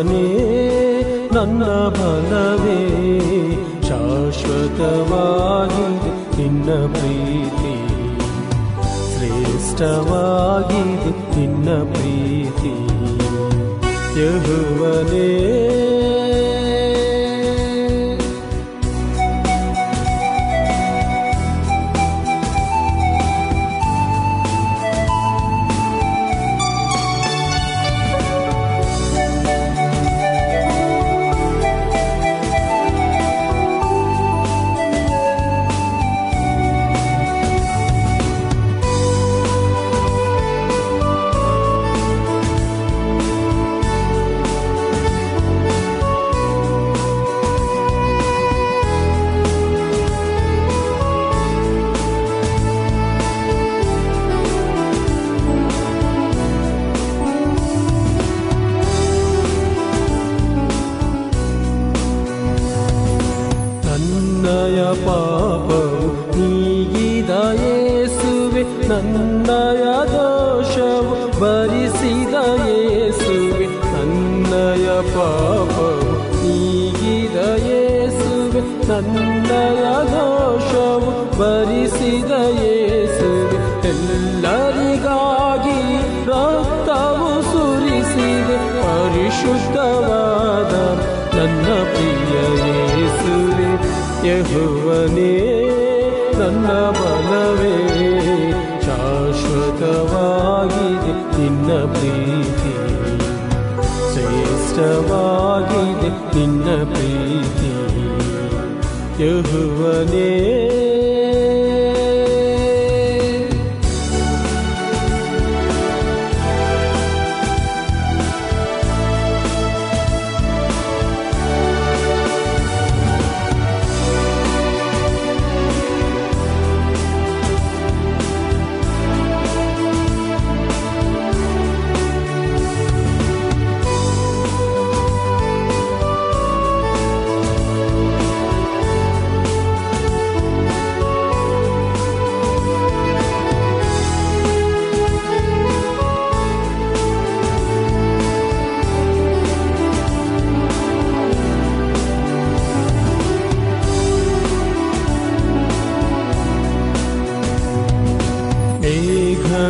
[0.00, 2.80] ಯಹುವನೇ ನನ್ನ ಬಲವೇ
[3.82, 4.82] ಶಾಶ್ವತವಾಗಿದೆ
[6.42, 7.74] ನಿನ್ನ ಪ್ರೀತಿ.
[9.12, 9.80] ಶ್ರೇಷ್ಠವಾಗಿದೆ
[11.40, 12.74] ನಿನ್ನ ಪ್ರೀತಿ.
[14.20, 15.69] ಯಹುವನೇ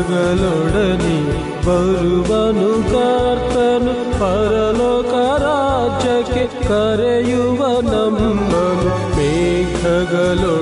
[0.09, 1.16] ಮೇಘಗಳೊಡನೆ
[1.66, 5.13] ಬರುವನು ಕರ್ತನು ಪರಲೋಕ
[5.44, 7.59] ರಾಜ್ಯಕ್ಕೆ ಕರೆಯುವ
[7.90, 10.59] ನಮ್ಮನು ಮೇಘಗಳೊಡನೆ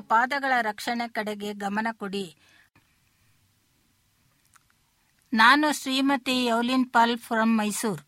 [0.00, 2.36] ಪಾದಗಳ ರಕ್ಷಣೆ ಕಡೆಗೆ ಗಮನ ಕೊಡಿ.
[5.32, 8.06] ನಾನು ಶ್ರೀಮತಿ ಯೌಲಿನ್ ಪಾಲ್ ಫ್ರಮ್ ಮೈಸೂರು.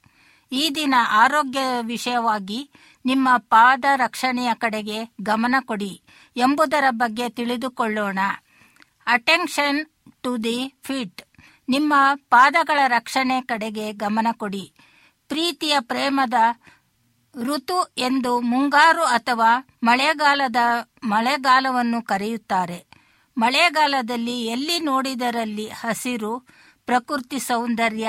[0.52, 2.70] ಈ ದಿನ ಆರೋಗ್ಯ ವಿಷಯವಾಗಿ
[3.04, 6.02] ನಿಮ್ಮ ಪಾದ ರಕ್ಷಣೆಯ ಕಡೆಗೆ ಗಮನ ಕೊಡಿ
[6.36, 8.18] ಎಂಬುದರ ಬಗ್ಗೆ ತಿಳಿದುಕೊಳ್ಳೋಣ.
[9.06, 9.86] Attention
[10.22, 11.22] to the feet.
[11.68, 14.72] ನಿಮ್ಮ ಪಾದಗಳ ರಕ್ಷಣೆ ಕಡೆಗೆ ಗಮನ ಕೊಡಿ.
[15.28, 16.34] ಪ್ರೀತಿಯ ಪ್ರೇಮದ
[17.44, 20.56] ಋತು ಎಂದು ಮುಂಗಾರು ಅಥವಾ ಮಳೆಗಾಲದ
[21.04, 22.78] ಮಳೆಗಾಲವನ್ನು ಕರೆಯುತ್ತಾರೆ.
[23.36, 26.32] ಮಳೆಗಾಲದಲ್ಲಿ ಎಲ್ಲಿ ನೋಡಿದರಲ್ಲಿ ಹಸಿರು,
[26.86, 28.08] ಪ್ರಕೃತಿ ಸೌಂದರ್ಯ,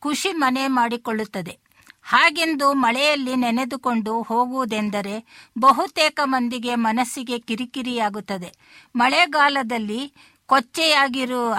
[0.00, 1.54] ಖುಷಿ ಮನೆ ಮಾಡಿಕೊಳ್ಳುತ್ತದೆ.
[2.02, 5.16] ಹಾಗೆಂದು ಮಳೆಯಲ್ಲಿ ನೆನೆದುಕೊಂಡು ಹೋಗುವುದೆಂದರೆ
[5.58, 8.50] ಬಹುತೇಕ ಮಂದಿಗೆ ಮನಸ್ಸಿಗೆ ಕಿರಿಕಿರಿಯಾಗುತ್ತದೆ.
[8.96, 10.02] ಮಳೆಗಾಲದಲ್ಲಿ
[10.48, 11.54] ಕೊಚ್ಚೆಯಾಗಿರುವ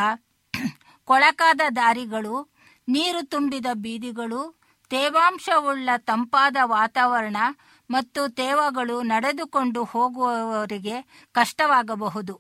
[1.08, 2.36] ಕೊಳಕಾದ ದಾರಿಗಳು,
[2.88, 4.62] ನೀರು ತುಂಬಿದ ಬೀದಿಗಳು,
[4.92, 7.38] ತೇವಾಂಶವುಳ್ಳ ತಂಪಾದ ವಾತಾವರಣ
[7.92, 10.96] ಮತ್ತು ತೇವಗಳು ನಡೆದುಕೊಂಡು ಹೋಗುವವರಿಗೆ
[11.32, 12.34] ಕಷ್ಟವಾಗಬಹುದು.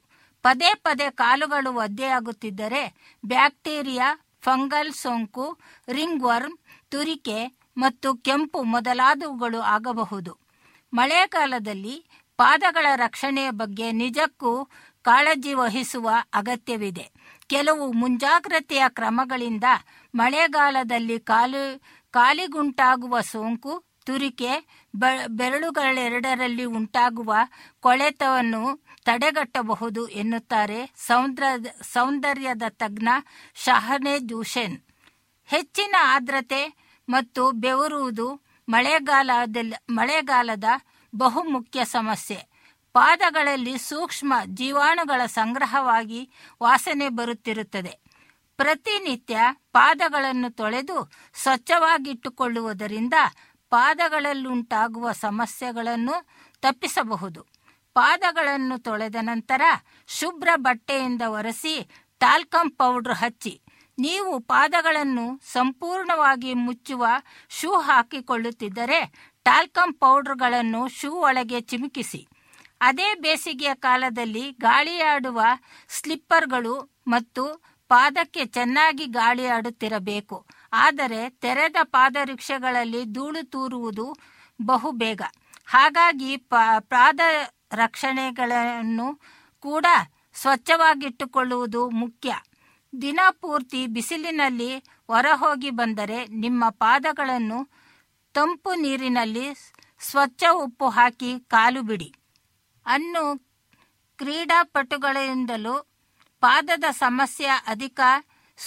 [0.44, 2.84] ಪದೇ ಪದೇ ಕಾಲುಗಳು ಒದ್ದೆಯಾಗುತ್ತಿದ್ದರೆ
[3.26, 4.08] ಬ್ಯಾಕ್ಟೀರಿಯಾ,
[4.42, 5.46] ಫಂಗಲ್ ಸೋಂಕು
[5.92, 6.58] ರಿಂಗ್ ವರ್ಮ್
[6.90, 7.40] ತುರಿಕೆ
[7.78, 10.38] ಮತ್ತು ಕೆಂಪು ಮೊದಲಾದವುಗಳು ಆಗಬಹುದು.
[10.94, 11.96] ಮಳೆಗಾಲದಲ್ಲಿ
[12.38, 14.52] ಪಾದಗಳ ರಕ್ಷಣೆಯ ಬಗ್ಗೆ ನಿಜಕ್ಕೂ
[15.02, 17.06] ಕಾಳಜಿ ವಹಿಸುವ ಅಗತ್ಯವಿದೆ.
[17.48, 19.64] ಕೆಲವು ಮುಂಜಾಗ್ರತೆಯ ಕ್ರಮಗಳಿಂದ
[20.16, 21.64] ಮಳೆಗಾಲದಲ್ಲಿ ಕಾಲು,
[22.12, 23.74] ಕಾಲಿಗುಂಟಾಗುವ ಸೋಂಕು,
[24.06, 24.52] ತುರಿಕೆ
[24.96, 27.34] ಬೆ- ಬೆರಳುಗಳೆರಡರಲ್ಲಿ ಉಂಟಾಗುವ
[27.80, 31.44] ಕೊಳೆತವನ್ನು ತಡೆಗಟ್ಟಬಹುದು ಎನ್ನುತ್ತಾರೆ ಸೌಂದ್ರ
[31.82, 33.08] ಸೌಂದರ್ಯದ ತಜ್ಞ
[33.56, 34.82] ಶಹನೆ ಜೂಷೆನ್
[35.46, 40.64] ಹೆಚ್ಚಿನ ಆರ್ದ್ರತೆ ಮತ್ತು ಬೆವರುವುದು ಮಳೆಗಾಲದಲ್ಲಿ, ಮಳೆಗಾಲದ
[41.16, 42.48] ಬಹುಮುಖ್ಯ ಸಮಸ್ಯೆ.
[42.94, 46.30] ಪಾದಗಳಲ್ಲಿ ಸೂಕ್ಷ್ಮ ಜೀವಾಣುಗಳ ಸಂಗ್ರಹವಾಗಿ
[46.64, 48.00] ವಾಸನೆ ಬರುತ್ತಿರುತ್ತದೆ.
[48.58, 49.38] ಪ್ರತಿನಿತ್ಯ
[49.74, 53.14] ಪಾದಗಳನ್ನು ತೊಳೆದು ಸ್ವಚ್ಛವಾಗಿಟ್ಟುಕೊಳ್ಳುವುದರಿಂದ
[53.72, 56.16] ಪಾದಗಳಲ್ಲುಂಟಾಗುವ ಸಮಸ್ಯೆಗಳನ್ನು
[56.62, 57.42] ತಪ್ಪಿಸಬಹುದು.
[57.94, 59.62] ಪಾದಗಳನ್ನು ತೊಳೆದ ನಂತರ
[60.08, 61.76] ಶುಭ್ರ ಬಟ್ಟೆಯಿಂದ ಒರೆಸಿ
[62.20, 63.62] ಟಾಲ್ಕಮ್ ಪೌಡರ್ ಹಚ್ಚಿ.
[63.98, 67.06] ನೀವು ಪಾದಗಳನ್ನು ಸಂಪೂರ್ಣವಾಗಿ ಮುಚ್ಚುವ
[67.50, 69.00] ಶೂ ಹಾಕಿಕೊಳ್ಳುತ್ತಿದ್ದರೆ
[69.44, 72.28] ಟಾಲ್ಕಮ್ ಪೌಡರ್ಗಳನ್ನು ಶೂ ಒಳಗೆ ಚಿಮುಕಿಸಿ.
[72.82, 75.42] ಅದೇ ಬೇಸಿಗೆಯ ಕಾಲದಲ್ಲಿ ಗಾಳಿಯಾಡುವ
[75.90, 76.76] ಸ್ಲಿಪ್ಪರ್ಗಳು
[77.08, 77.44] ಮತ್ತು
[77.92, 80.46] ಪಾದಕ್ಕೆ ಚೆನ್ನಾಗಿ ಗಾಳಿಯಾಡುತ್ತಿರಬೇಕು.
[80.74, 84.06] ಆದರೆ ತೆರೆದ ಪಾದರಿಕ್ಷೆಗಳಲ್ಲಿ ಧೂಳು ತೂರುವುದು
[84.62, 85.22] ಬಹುಬೇಗ
[85.66, 86.38] ಹಾಗಾಗಿ
[86.90, 87.20] ಪಾದ
[87.74, 89.08] ರಕ್ಷಣೆಗಳನ್ನು
[89.60, 89.86] ಕೂಡ
[90.34, 92.32] ಸ್ವಚ್ಛವಾಗಿಟ್ಟುಕೊಳ್ಳುವುದು ಮುಖ್ಯ.
[93.02, 94.72] ದಿನ ಪೂರ್ತಿ ಬಿಸಿಲಿನಲ್ಲಿ
[95.08, 97.60] ಹೊರಹೋಗಿ ಬಂದರೆ ನಿಮ್ಮ ಪಾದಗಳನ್ನು
[98.36, 99.46] ತಂಪು ನೀರಿನಲ್ಲಿ
[100.00, 102.10] ಸ್ವಚ್ಛ ಉಪ್ಪು ಹಾಕಿ ಕಾಲು ಬಿಡಿ.
[102.86, 103.24] ಅನ್ನು
[104.18, 105.76] ಕ್ರೀಡಾಪಟುಗಳಿಂದಲೂ
[106.44, 108.00] ಪಾದದ ಸಮಸ್ಯೆ ಅಧಿಕ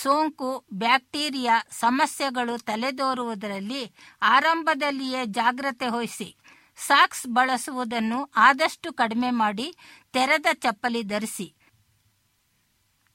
[0.03, 3.83] ಸೋಂಕು, ಬ್ಯಾಕ್ಟೀರಿಯಾ ಸಮಸ್ಯೆಗಳು ತಲೆದೋರುವುದರಲ್ಲಿ
[4.23, 6.37] ಆರಂಭದಲ್ಲಿಯೇ ಜಾಗ್ರತೆ ವಹಿಸಿ,
[6.77, 9.75] ಸಾಕ್ಸ್ ಬಳಸುವುದನ್ನು ಆದಷ್ಟು ಕಡಿಮೆ ಮಾಡಿ
[10.13, 11.55] ತೆರೆದ ಚಪ್ಪಲಿ ಧರಿಸಿ.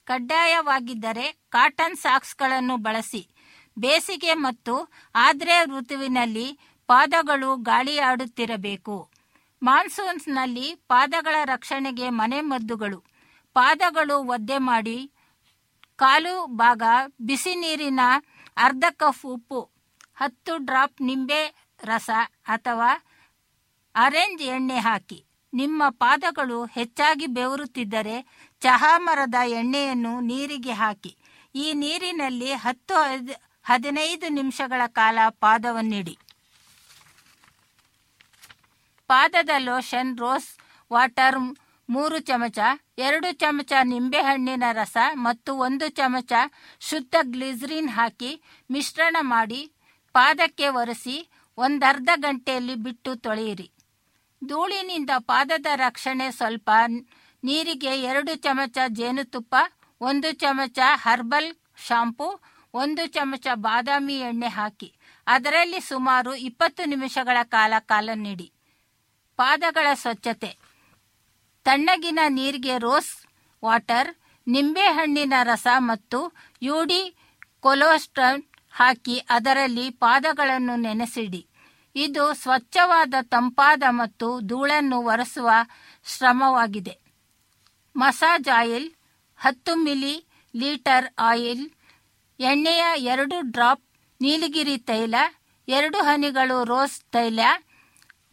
[0.04, 3.28] ಕಡ್ಡಾಯವಾಗಿದ್ದರೆ ಕಾಟನ್ ಸಾಕ್ಸ್ಗಳನ್ನು ಬಳಸಿ.
[3.78, 4.74] ಬೇಸಿಗೆ ಮತ್ತು
[5.14, 9.10] ಆದ್ರೆ ಋತುವಿನಲ್ಲಿ ಪಾದಗಳು ಗಾಳಿಯಾಡುತ್ತಿರಬೇಕು.
[9.62, 13.04] ಮಾನ್ಸೂನ್ಸ್ನಲ್ಲಿ ಪಾದಗಳ ರಕ್ಷಣೆಗೆ ಮನೆಮದ್ದುಗಳು.
[13.54, 15.12] ಪಾದಗಳು ಒದ್ದೆ ಮಾಡಿ
[16.00, 16.82] ಕಾಲು ಭಾಗ
[17.20, 18.00] ಬಿಸಿ ನೀರಿನ
[18.56, 19.70] ಅರ್ಧ ಕಪ್ ಉಪ್ಪು,
[20.16, 22.10] ಹತ್ತು ಡ್ರಾಪ್ ನಿಂಬೆ ರಸ
[22.46, 22.90] ಅಥವಾ
[23.96, 25.24] ಆರೆಂಜ್ ಎಣ್ಣೆ ಹಾಕಿ.
[25.54, 31.16] ನಿಮ್ಮ ಪಾದಗಳು ಹೆಚ್ಚಾಗಿ ಬೆವರುತ್ತಿದ್ದರೆ ಚಹಾ ಮರದ ಎಣ್ಣೆಯನ್ನು ನೀರಿಗೆ ಹಾಕಿ.
[31.54, 36.18] ಈ ನೀರಿನಲ್ಲಿ ಹತ್ತು ಹದ್- ಹದಿನೈದು ನಿಮಿಷಗಳ ಕಾಲ ಪಾದವನ್ನಿಡಿ.
[39.08, 40.58] ಪಾದದ ಲೋಷನ್, ರೋಸ್
[40.92, 41.56] ವಾಟರ್
[41.90, 42.58] ಮೂರು ಚಮಚ,
[42.98, 46.32] ಎರಡು ಚಮಚ ನಿಂಬೆಹಣ್ಣಿನ ರಸ ಮತ್ತು ಒಂದು ಚಮಚ
[46.80, 48.30] ಶುದ್ಧ ಗ್ಲಿಸರಿನ್ ಹಾಕಿ
[48.70, 49.60] ಮಿಶ್ರಣ ಮಾಡಿ
[50.14, 51.16] ಪಾದಕ್ಕೆ ಒರೆಸಿ
[51.58, 53.68] ಒಂದರ್ಧ ಗಂಟೆಯಲ್ಲಿ ಬಿಟ್ಟು ತೊಳೆಯಿರಿ.
[54.42, 56.70] ಧೂಳಿನಿಂದ ಪಾದದ ರಕ್ಷಣೆ ಸ್ವಲ್ಪ
[57.44, 59.54] ನೀರಿಗೆ ಎರಡು ಚಮಚ ಜೇನುತುಪ್ಪ,
[60.00, 61.50] ಒಂದು ಚಮಚ ಹರ್ಬಲ್
[61.88, 62.28] ಶಾಂಪೂ,
[62.74, 64.88] ಒಂದು ಚಮಚ ಬಾದಾಮಿ ಎಣ್ಣೆ ಹಾಕಿ
[65.26, 68.48] ಅದರಲ್ಲಿ ಸುಮಾರು ಇಪ್ಪತ್ತು ನಿಮಿಷಗಳ ಕಾಲ ಕಾಲ ನೀಡಿ
[69.36, 70.59] ಪಾದಗಳ ಸ್ವಚ್ಛತೆ.
[71.66, 73.12] ತಣ್ಣಗಿನ ನೀರಿಗೆ ರೋಸ್
[73.62, 74.10] ವಾಟರ್,
[74.46, 76.18] ನಿಂಬೆಹಣ್ಣಿನ ರಸ ಮತ್ತು
[76.68, 77.00] ಯೂಡಿ
[77.64, 78.40] ಕೊಲೋಸ್ಟ್ರಾಲ್
[78.74, 81.42] ಹಾಕಿ ಅದರಲ್ಲಿ ಪಾದಗಳನ್ನು ನೆನೆಸಿಡಿ.
[81.96, 85.50] ಇದು ಸ್ವಚ್ಛವಾದ ತಂಪಾದ ಮತ್ತು ಧೂಳನ್ನು ಒರೆಸುವ
[86.06, 86.94] ಶ್ರಮವಾಗಿದೆ.
[87.96, 88.88] ಮಸಾಜ್ ಆಯಿಲ್,
[89.38, 90.14] ಹತ್ತು ಮಿಲಿ
[90.54, 91.64] ಲೀಟರ್ ಆಯಿಲ್,
[92.40, 93.84] ಎಣ್ಣೆಯ ಎರಡು ಡ್ರಾಪ್
[94.20, 95.14] ನೀಲಗಿರಿ ತೈಲ,
[95.68, 97.40] ಎರಡು ಹನಿಗಳು ರೋಸ್ ತೈಲ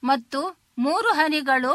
[0.03, 0.39] ಮತ್ತು
[0.85, 1.73] ಮೂರು ಹನಿಗಳು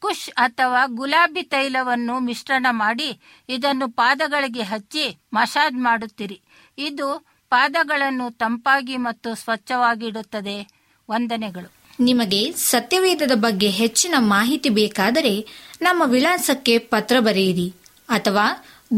[0.00, 6.40] ಕುಶ್ ಅಥವಾ ಗುಲಾಬಿ ತೈಲವನ್ನು ಮಿಶ್ರಣ ಮಾಡಿ ಇದನ್ನು ಪಾದಗಳಿಗೆ ಹಚ್ಚಿ ಮಸಾಜ್ ಮಾಡುತ್ತಿರಿ.
[6.78, 10.68] ಇದು ಪಾದಗಳನ್ನು ತಂಪಾಗಿ ಮತ್ತು ಸ್ವಚ್ಛವಾಗಿಡುತ್ತದೆ.
[11.10, 11.72] ವಂದನೆಗಳು.
[12.00, 15.46] ನಿಮಗೆ ಸತ್ಯವೇದದ ಬಗ್ಗೆ ಹೆಚ್ಚಿನ ಮಾಹಿತಿ ಬೇಕಾದರೆ
[15.80, 17.74] ನಮ್ಮ ವಿಳಾಸಕ್ಕೆ ಪತ್ರ ಬರೆಯಿರಿ
[18.08, 18.46] ಅಥವಾ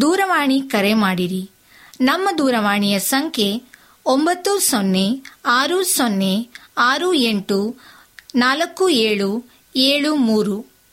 [0.00, 1.50] ದೂರವಾಣಿ ಕರೆ ಮಾಡಿರಿ.
[2.00, 3.62] ನಮ್ಮ ದೂರವಾಣಿಯ ಸಂಖ್ಯೆ
[4.06, 7.76] ಒಂಬತ್ತು ಸೊನ್ನೆ ಆರು ಸೊನ್ನೆ ಆರು ಎಂಟು
[8.34, 9.44] ನಾಲ್ಕು ಏಳು
[9.76, 10.71] ಏಳು ಮೂರು.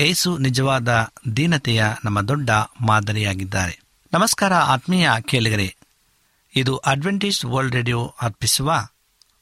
[0.00, 2.50] ಏಸು ನಿಜವಾದ ದೀನತೆಯ ನಮ್ಮ ದೊಡ್ಡ
[2.80, 3.80] ಮಾದರಿಯಾಗಿದ್ದಾರೆ.
[4.12, 5.76] ನಮಸ್ಕಾರ ಆತ್ಮೀಯ ಕೇಳಿಗರೆ.
[6.56, 8.88] ಇದು ಅಡ್ವೆಂಟಿಸ್ಟ್ ವರ್ಲ್ಡ್ ರೇಡಿಯೋ ಅರ್ಪಿಸುವ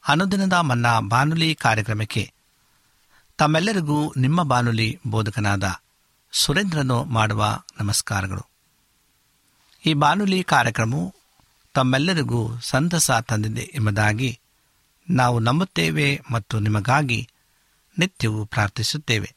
[0.07, 2.33] ಅನುದಿನದ ಮನ್ನಾ ಬಾನುಲಿ ಕಾರ್ಯಕ್ರಮಕ್ಕೆ
[3.37, 5.75] ತಮ್ಮೆಲ್ಲರಿಗೂ ನಿಮ್ಮ ಬಾನುಲಿ ಬೋಧಕನಾದ
[6.31, 8.47] ಸುರೇಂದ್ರನು ಮಾಡುವ ನಮಸ್ಕಾರಗಳು.
[9.85, 11.15] ಈ ಬಾನುಲಿ ಕಾರ್ಯಕ್ರಮವು
[11.73, 14.39] ತಮ್ಮೆಲ್ಲರಿಗೂ ಸಂತಸ ತಂದಿದೆ ಎಂಬುದಾಗಿ
[15.09, 17.29] ನಾವು ನಂಬುತ್ತೇವೆ ಮತ್ತು ನಿಮಗಾಗಿ
[17.99, 19.36] ನಿತ್ಯವೂ ಪ್ರಾರ್ಥಿಸುತ್ತೇವೆ.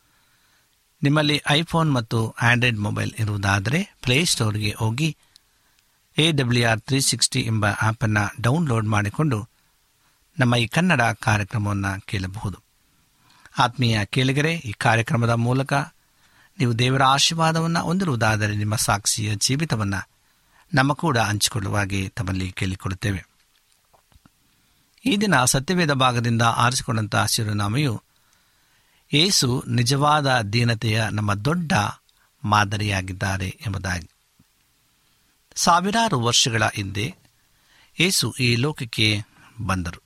[1.03, 5.17] ನಿಮ್ಮಲ್ಲಿ ಐಫೋನ್ ಮತ್ತು ಆಂಡ್ರಾಯ್ಡ್ ಮೊಬೈಲ್ ಇರುವುದಾದರೆ ಪ್ಲೇಸ್ಟೋರ್ಗೆ ಹೋಗಿ
[6.17, 9.49] A W R three sixty ಎಂಬ ಆ್ಯಪನ್ನು ಡೌನ್ಲೋಡ್ ಮಾಡಿಕೊಂಡು
[10.39, 12.57] ನಮ್ಮ ಈ ಕನ್ನಡ ಕಾರ್ಯಕ್ರಮವನ್ನು ಕೇಳಬಹುದು.
[13.59, 15.73] ಆತ್ಮೀಯ ಕೇಳಿಗರೆ, ಈ ಕಾರ್ಯಕ್ರಮದ ಮೂಲಕ
[16.59, 20.09] ನೀವು ದೇವರ ಆಶೀರ್ವಾದವನ್ನು ಹೊಂದಿರುವುದಾದರೆ ನಿಮ್ಮ ಸಾಕ್ಷಿಯ ಜೀವಿತವನ್ನು
[20.73, 23.25] ನಮ್ಮ ಕೂಡ ಹಂಚಿಕೊಳ್ಳುವಾಗೆ ತಮ್ಮಲ್ಲಿ ಕೇಳಿಕೊಡುತ್ತೇವೆ
[25.05, 28.03] ಈ ದಿನ ಸತ್ಯವೇದ ಭಾಗದಿಂದ ಆರಿಸಿಕೊಂಡಂತಹ ಶಿರುನಾಮೆಯು
[29.13, 31.71] ಏಸು ನಿಜವಾದ ದೀನತೆಯ ನಮ್ಮ ದೊಡ್ಡ
[32.43, 34.09] ಮಾದರಿಯಾಗಿದ್ದಾರೆ ಎಂಬುದಾಗಿ.
[35.55, 37.15] ಸಾವಿರಾರು ವರ್ಷಗಳ ಹಿಂದೆ
[37.99, 39.21] ಏಸು ಈ ಲೋಕಕ್ಕೆ
[39.61, 40.03] ಬಂದರು.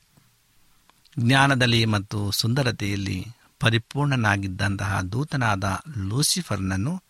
[1.20, 3.28] ಜ್ಞಾನದಲ್ಲಿ ಮತ್ತು ಸುಂದರತೆಯಲ್ಲಿ
[3.60, 7.04] ಪರಿಪೂರ್ಣನಾಗಿದ್ದಂತಹ ದೂತನಾದ ಲೂಸಿಫರ್ನನ್ನು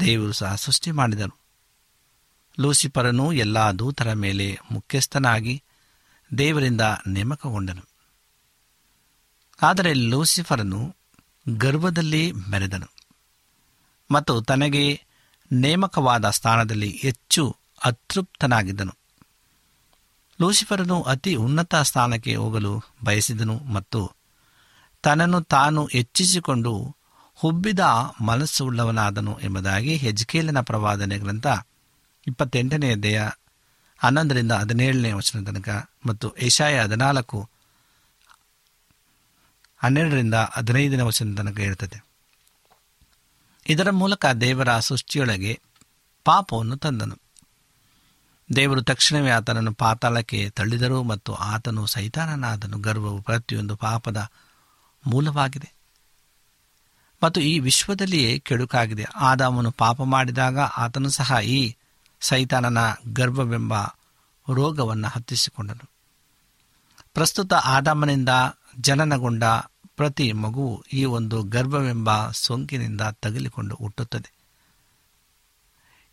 [0.00, 1.38] ದೇವರು ಸಹ ಸೃಷ್ಟಿ ಮಾಡಿದರು
[2.60, 5.62] ಲೂಸಿಫರನು ಎಲ್ಲ ದೂತರ ಮೇಲೆ ಮುಖ್ಯಸ್ಥನಾಗಿ
[6.38, 7.82] ದೇವರಿಂದ ನೇಮಕಗೊಂಡನು.
[9.62, 10.95] ಆದರೆ ಲೂಸಿಫರನು
[11.48, 12.86] ಗರ್ವದಲ್ಲಿ ಮೆರೆದನು.
[14.10, 15.06] ಮತ್ತು ತನಗೆ
[15.52, 18.94] ನೇಮಕವಾದ ಸ್ಥಾನದಲ್ಲಿ ಹೆಚ್ಚು ಅತೃಪ್ತನಾಗಿದ್ದನು.
[20.40, 24.12] ಲೂಸಿಫರನು ಅತಿ ಉನ್ನತ ಸ್ಥಾನಕ್ಕೆ ಹೋಗಲು ಬಯಸಿದನು ಮತ್ತು
[25.02, 26.96] ತನ್ನನ್ನು ತಾನು ಹೆಚ್ಚಿಸಿಕೊಂಡು
[27.34, 27.80] ಹುಬ್ಬಿದ
[28.20, 31.46] ಮನಸ್ಸುಳ್ಳವನಾದನು ಎಂಬುದಾಗಿ ಹೆಜ್ಕೇಲನ ಪ್ರವಾದನೆ ಗ್ರಂಥ
[32.26, 33.28] ಇಪ್ಪತ್ತೆಂಟನೇ ದೇಹ
[33.98, 37.50] ಹನ್ನೊಂದರಿಂದ ಹದಿನೇಳನೇ ವಚನ ತನಕ ಮತ್ತು ಏಷಾಯ ಹದಿನಾಲ್ಕು
[39.76, 42.06] ಹನ್ನೆರಡರಿಂದ ಹದಿನೈದನೇ ವಚನ ತನಕ ಇರುತ್ತದೆ
[43.68, 45.60] ಇದರ ಮೂಲಕ ದೇವರ ಸೃಷ್ಟಿಯೊಳಗೆ
[46.24, 47.18] ಪಾಪವನ್ನು ತಂದನು.
[48.56, 52.78] ದೇವರು ತಕ್ಷಣವೇ ಆತನನ್ನು ಪಾತಾಳಕ್ಕೆ ತಳ್ಳಿದರು ಮತ್ತು ಆತನು ಸೈತಾನನಾದನು.
[52.78, 54.28] ಗರ್ವವು ಪ್ರತಿಯೊಂದು ಪಾಪದ
[55.06, 55.72] ಮೂಲವಾಗಿದೆ.
[57.22, 59.02] ಮತ್ತು ಈ ವಿಶ್ವದಲ್ಲಿಯೇ ಕೆಡುಕಾಗಿದೆ.
[59.02, 61.74] ಆದಾಮನು ಪಾಪ ಮಾಡಿದಾಗ ಆತನು ಸಹ ಈ
[62.20, 62.78] ಸೈತಾನನ
[63.12, 63.74] ಗರ್ಭವೆಂಬ
[64.54, 65.90] ರೋಗವನ್ನು ಹತ್ತಿಸಿಕೊಂಡನು.
[67.14, 68.28] ಪ್ರಸ್ತುತ ಆದಾಮನಿಂದ
[68.80, 69.44] ಜನನಗೊಂಡ
[69.96, 74.32] ಪ್ರತಿ ಮಗುವು ಈ ಒಂದು ಗರ್ಭವೆಂಬ ಸೋಂಕಿನಿಂದ ತಗಲಿಕೊಂಡು ಹುಟ್ಟುತ್ತದೆ.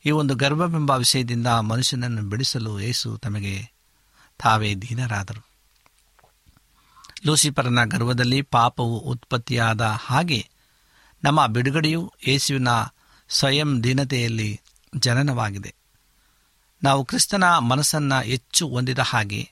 [0.06, 3.72] ಈ ಒಂದು ಗರ್ಭವೆಂಬ ವಿಷಯದಿಂದ ಮನುಷ್ಯನನ್ನು ಬಿಡಿಸಲು ಏಸು ತಮಗೆ
[4.40, 5.48] ತಾವೇ ದೀನರಾದರು.
[7.26, 10.50] ಲೂಸಿಫರನ ಗರ್ಭದಲ್ಲಿ ಪಾಪವು ಉತ್ಪತ್ತಿಯಾದ ಹಾಗೆ
[11.24, 12.68] ನಮ್ಮ ಬಿಡುಗಡೆಯು ಯೇಸುವಿನ
[13.30, 14.62] ಸ್ವಯಂ ದೀನತೆಯಲ್ಲಿ
[14.96, 15.76] ಜನನವಾಗಿದೆ.
[16.84, 19.52] ನಾವು ಕ್ರಿಸ್ತನ ಮನಸ್ಸನ್ನು ಹೆಚ್ಚು ಹೊಂದಿದ ಹಾಗೆ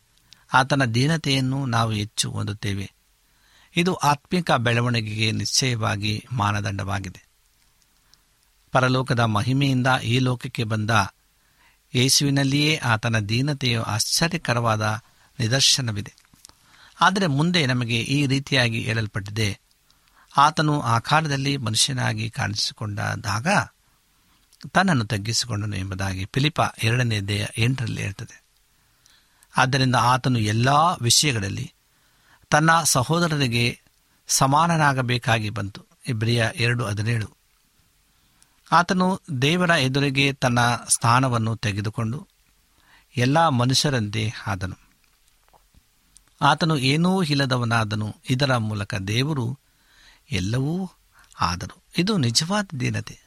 [0.54, 3.01] ಆತನ ದೀನತೆಯನ್ನು ನಾವು ಹೆಚ್ಚು ಹೊಂದುತ್ತೇವೆ.
[3.76, 7.28] ಇದು ಆತ್ಮಿಕ ಬೆಳವಣಿಗೆಗೆ ನಿಶ್ಚಯವಾಗಿ ಮಾನದಂಡವಾಗಿದೆ.
[8.72, 10.90] ಪರಲೋಕದ ಮಹಿಮೆಯಿಂದ ಈ ಲೋಕಕ್ಕೆ ಬಂದ
[11.96, 15.02] ಯೇಸುವಿನಲ್ಲಿಯೇ ಆತನ ದೀನತೆಯು ಆಶ್ಚರ್ಯಕರವಾದ
[15.40, 16.14] ನಿದರ್ಶನವಿದೆ.
[17.02, 19.60] ಆದರೆ ಮುಂದೆ ನಮಗೆ ಈ ರೀತಿಯಾಗಿ ಹೇಳಲ್ಪಟ್ಟಿದೆ,
[20.38, 23.48] ಆತನು ಆ ಕಾಲದಲ್ಲಿ ಮನುಷ್ಯನಾಗಿ ಕಾಣಿಸಿಕೊಂಡಾದಾಗ
[24.70, 28.44] ತನ್ನನ್ನು ತಗ್ಗಿಸಿಕೊಂಡನು ಎಂಬುದಾಗಿ ಫಿಲಿಪ ಎರಡನೇ ದೇಹ ಎಂಟರಲ್ಲಿ ಹೇಳ್ತದೆ.
[29.58, 30.70] ಆದ್ದರಿಂದ ಆತನು ಎಲ್ಲ
[31.02, 31.74] ವಿಷಯಗಳಲ್ಲಿ
[32.52, 33.82] ತನ್ನ ಸಹೋದರರಿಗೆ
[34.28, 35.86] ಸಮಾನನಾಗಬೇಕಾಗಿ ಬಂತು.
[36.08, 37.38] ಇಬ್ರಿಯ ಎರಡು ಹದಿನೇಳು.
[38.72, 42.28] ಆತನು ದೇವರ ಎದುರಿಗೆ ತನ್ನ ಸ್ಥಾನವನ್ನು ತೆಗೆದುಕೊಂಡು
[43.18, 44.76] ಎಲ್ಲ ಮನುಷ್ಯರಂತೆ ಆದನು.
[46.42, 48.16] ಆತನು ಏನೂ ಇಲ್ಲದವನಾದನು.
[48.30, 49.60] ಇದರ ಮೂಲಕ ದೇವರು
[50.32, 50.92] ಎಲ್ಲವೂ
[51.42, 51.84] ಆದರು.
[51.98, 53.20] ಇದು ನಿಜವಾದ ದೀನತೆ.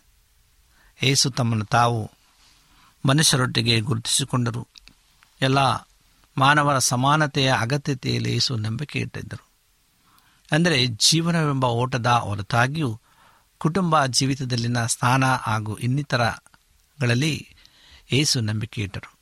[1.02, 2.10] ಏಸು ತಮ್ಮನ್ನು ತಾವು
[3.08, 4.68] ಮನುಷ್ಯರೊಟ್ಟಿಗೆ ಗುರುತಿಸಿಕೊಂಡರು.
[5.40, 5.58] ಎಲ್ಲ
[6.38, 9.48] ಮಾನವರ ಸಮಾನತೆಯ ಅಗತ್ಯತೆಯಲ್ಲಿ ಏಸು ನಂಬಿಕೆ ಇಟ್ಟಿದ್ದರು.
[10.52, 13.00] ಅಂದರೆ ಜೀವನವೆಂಬ ಓಟದ ಹೊರತಾಗಿಯೂ
[13.58, 17.56] ಕುಟುಂಬ ಜೀವಿತದಲ್ಲಿನ ಸ್ಥಾನ ಹಾಗೂ ಇನ್ನಿತರಗಳಲ್ಲಿ
[18.12, 19.14] ಏಸು ನಂಬಿಕೆ ಇಟ್ಟರು.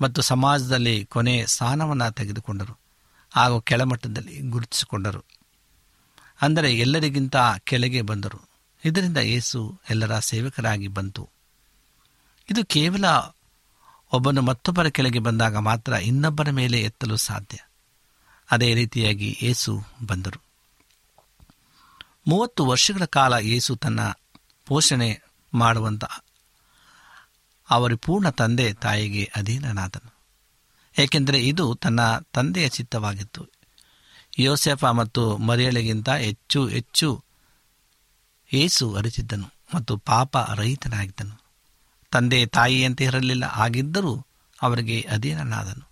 [0.00, 2.78] ಮತ್ತು ಸಮಾಜದಲ್ಲಿ ಕೊನೆ ಸ್ಥಾನವನ್ನು ತೆಗೆದುಕೊಂಡರು
[3.30, 5.24] ಹಾಗೂ ಕೆಳಮಟ್ಟದಲ್ಲಿ ಗುರುತಿಸಿಕೊಂಡರು.
[6.42, 8.48] ಅಂದರೆ ಎಲ್ಲರಿಗಿಂತ ಕೆಳಗೆ ಬಂದರು.
[8.84, 11.28] ಇದರಿಂದ ಏಸು ಎಲ್ಲರ ಸೇವಕರಾಗಿ ಬಂತು.
[12.50, 13.04] ಇದು ಕೇವಲ
[14.14, 17.58] ಒಬ್ಬನು ಮತ್ತೊಬ್ಬರ ಕೆಳಗೆ ಬಂದಾಗ ಮಾತ್ರ ಇನ್ನೊಬ್ಬರ ಮೇಲೆ ಎತ್ತಲು ಸಾಧ್ಯ.
[18.50, 20.42] ಅದೇ ರೀತಿಯಾಗಿ ಏಸು ಬಂದರು.
[22.28, 24.00] ಮೂವತ್ತು ವರ್ಷಗಳ ಕಾಲ ಏಸು ತನ್ನ
[24.66, 25.22] ಪೋಷಣೆ
[25.54, 26.04] ಮಾಡುವಂಥ
[27.70, 30.14] ಅವರ ಪೂರ್ಣ ತಂದೆ ತಾಯಿಗೆ ಅಧೀನನಾದನು.
[30.98, 32.00] ಏಕೆಂದರೆ ಇದು ತನ್ನ
[32.32, 33.46] ತಂದೆಯ ಚಿತ್ತವಾಗಿತ್ತು.
[34.38, 37.24] ಯೋಸೆಫ ಮತ್ತು ಮರಿಯಳಿಗಿಂತ ಹೆಚ್ಚು ಹೆಚ್ಚು
[38.52, 41.43] ಏಸು ಅರಿತಿದ್ದನು ಮತ್ತು ಪಾಪ ರಹಿತನಾಗಿದ್ದನು.
[42.14, 43.44] ತಂದೆ ತಾಯಿಯಂತೆ ಇರಲಿಲ್ಲ.
[43.44, 44.26] ಆಗಿದ್ದರೂ
[44.62, 45.84] ಅವರಿಗೆ ಅಧೀನನಾದನು.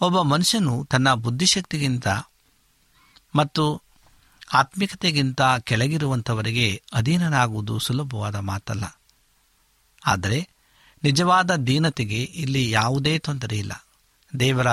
[0.00, 2.08] ಒಬ್ಬ ಮನುಷ್ಯನು ತನ್ನ ಬುದ್ಧಿಶಕ್ತಿಗಿಂತ
[3.36, 3.82] ಮತ್ತು
[4.52, 9.00] ಆತ್ಮಿಕತೆಗಿಂತ ಕೆಳಗಿರುವಂಥವರಿಗೆ ಅಧೀನನಾಗುವುದು ಸುಲಭವಾದ ಮಾತಲ್ಲ.
[10.06, 10.48] ಆದರೆ
[11.02, 13.72] ನಿಜವಾದ ದೀನತೆಗೆ ಇಲ್ಲಿ ಯಾವುದೇ ತೊಂದರೆ ಇಲ್ಲ.
[14.40, 14.68] ದೇವರ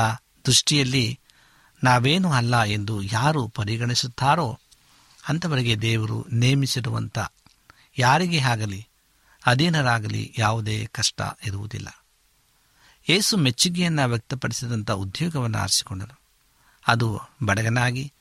[0.46, 1.20] ದೃಷ್ಟಿಯಲ್ಲಿ
[1.84, 4.60] ನಾವೇನು ಅಲ್ಲ ಎಂದು ಯಾರು ಪರಿಗಣಿಸುತ್ತಾರೋ
[5.30, 7.20] ಅಂಥವರಿಗೆ ದೇವರು ನೇಮಿಸಿರುವಂಥ
[7.98, 8.88] ಯಾರಿಗೆ ಆಗಲಿ
[9.46, 12.06] ಅಧೀನರಾಗಲಿ ಯಾವುದೇ ಕಷ್ಟ ಇರುವುದಿಲ್ಲ.
[13.10, 16.20] ಏಸು ಮೆಚ್ಚುಗೆಯನ್ನು ವ್ಯಕ್ತಪಡಿಸಿದಂಥ ಉದ್ಯೋಗವನ್ನು ಆರಿಸಿಕೊಂಡನು.
[16.88, 18.14] ಅದು ಬಡಗನಾಗಿ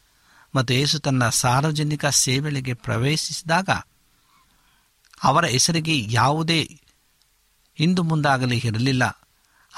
[0.54, 3.68] ಮತ್ತು ಏಸು ತನ್ನ ಸಾರ್ವಜನಿಕ ಸೇವೆಗಳಿಗೆ ಪ್ರವೇಶಿಸಿದಾಗ
[5.22, 6.80] ಅವರ ಹೆಸರಿಗೆ ಯಾವುದೇ
[7.78, 9.26] ಇಂದು ಮುಂದಾಗಲಿ ಇರಲಿಲ್ಲ.